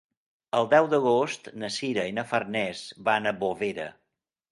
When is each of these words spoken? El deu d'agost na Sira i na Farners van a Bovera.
El 0.59 0.69
deu 0.69 0.87
d'agost 0.93 1.49
na 1.63 1.69
Sira 1.75 2.05
i 2.11 2.15
na 2.19 2.23
Farners 2.31 2.81
van 3.11 3.33
a 3.33 3.35
Bovera. 3.45 3.87